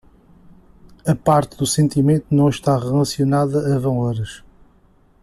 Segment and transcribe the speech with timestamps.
[1.05, 4.41] A parte do sentimento não está relacionada a valores